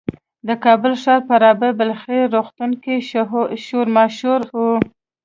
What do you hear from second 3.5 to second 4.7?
شور ماشور و.